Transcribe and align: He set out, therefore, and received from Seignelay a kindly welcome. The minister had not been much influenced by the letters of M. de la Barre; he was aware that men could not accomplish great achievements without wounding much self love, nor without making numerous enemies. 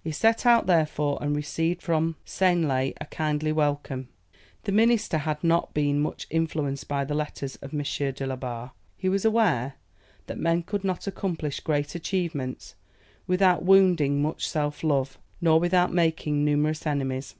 He 0.00 0.12
set 0.12 0.46
out, 0.46 0.66
therefore, 0.68 1.18
and 1.20 1.34
received 1.34 1.82
from 1.82 2.14
Seignelay 2.24 2.94
a 3.00 3.06
kindly 3.06 3.50
welcome. 3.50 4.06
The 4.62 4.70
minister 4.70 5.18
had 5.18 5.42
not 5.42 5.74
been 5.74 5.98
much 6.00 6.28
influenced 6.30 6.86
by 6.86 7.04
the 7.04 7.16
letters 7.16 7.56
of 7.56 7.74
M. 7.74 7.82
de 8.12 8.24
la 8.24 8.36
Barre; 8.36 8.70
he 8.96 9.08
was 9.08 9.24
aware 9.24 9.74
that 10.28 10.38
men 10.38 10.62
could 10.62 10.84
not 10.84 11.08
accomplish 11.08 11.58
great 11.58 11.96
achievements 11.96 12.76
without 13.26 13.64
wounding 13.64 14.22
much 14.22 14.48
self 14.48 14.84
love, 14.84 15.18
nor 15.40 15.58
without 15.58 15.92
making 15.92 16.44
numerous 16.44 16.86
enemies. 16.86 17.34